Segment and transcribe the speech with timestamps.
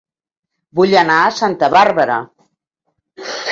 [0.79, 2.19] Vull anar a Santa Bàrbara